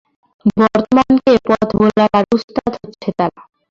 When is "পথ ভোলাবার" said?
1.47-2.23